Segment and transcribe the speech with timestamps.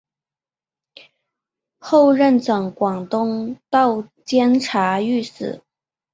[1.79, 5.61] 后任掌广东道监察御史。